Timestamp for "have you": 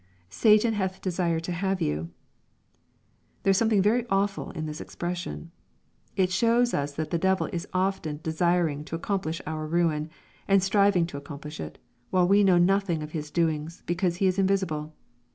1.51-2.09